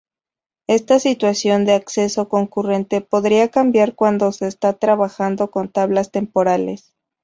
Esta 0.65 0.97
situación 0.99 1.63
de 1.63 1.75
acceso 1.75 2.27
concurrente 2.27 3.01
podría 3.01 3.51
cambiar 3.51 3.93
cuando 3.93 4.31
se 4.31 4.47
está 4.47 4.73
trabajando 4.73 5.51
con 5.51 5.69
tablas 5.71 6.09
temporales. 6.09 6.95